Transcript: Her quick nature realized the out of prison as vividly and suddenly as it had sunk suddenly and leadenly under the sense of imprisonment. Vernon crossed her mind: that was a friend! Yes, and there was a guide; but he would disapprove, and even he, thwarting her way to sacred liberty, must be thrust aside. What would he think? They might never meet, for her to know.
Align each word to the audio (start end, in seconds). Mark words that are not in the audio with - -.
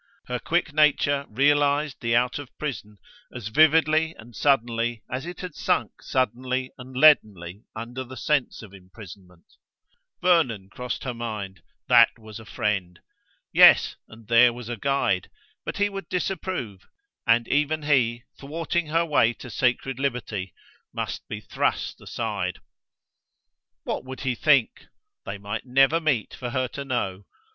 Her 0.25 0.39
quick 0.39 0.73
nature 0.73 1.27
realized 1.29 2.01
the 2.01 2.15
out 2.15 2.39
of 2.39 2.49
prison 2.57 2.97
as 3.31 3.49
vividly 3.49 4.15
and 4.17 4.35
suddenly 4.35 5.03
as 5.11 5.27
it 5.27 5.41
had 5.41 5.53
sunk 5.53 6.01
suddenly 6.01 6.71
and 6.79 6.97
leadenly 6.97 7.65
under 7.75 8.03
the 8.03 8.17
sense 8.17 8.63
of 8.63 8.73
imprisonment. 8.73 9.45
Vernon 10.19 10.69
crossed 10.69 11.03
her 11.03 11.13
mind: 11.13 11.61
that 11.87 12.17
was 12.17 12.39
a 12.39 12.45
friend! 12.45 12.99
Yes, 13.53 13.95
and 14.07 14.27
there 14.27 14.51
was 14.51 14.69
a 14.69 14.75
guide; 14.75 15.29
but 15.65 15.77
he 15.77 15.87
would 15.87 16.09
disapprove, 16.09 16.87
and 17.27 17.47
even 17.47 17.83
he, 17.83 18.23
thwarting 18.39 18.87
her 18.87 19.05
way 19.05 19.33
to 19.33 19.51
sacred 19.51 19.99
liberty, 19.99 20.55
must 20.91 21.27
be 21.27 21.41
thrust 21.41 22.01
aside. 22.01 22.57
What 23.83 24.03
would 24.03 24.21
he 24.21 24.33
think? 24.33 24.87
They 25.27 25.37
might 25.37 25.67
never 25.67 25.99
meet, 25.99 26.33
for 26.33 26.49
her 26.49 26.67
to 26.69 26.83
know. 26.83 27.25